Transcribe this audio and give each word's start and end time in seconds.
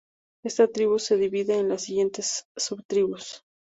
Esta 0.43 0.67
tribu 0.67 0.97
de 0.97 1.15
divide 1.15 1.59
en 1.59 1.69
las 1.69 1.83
siguientes 1.83 2.47
subtribus. 2.57 3.45